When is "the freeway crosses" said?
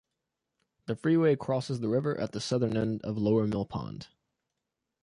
0.87-1.79